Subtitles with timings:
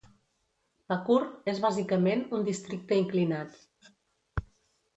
[0.93, 1.17] Pakur
[1.53, 3.63] és bàsicament un districte inclinat.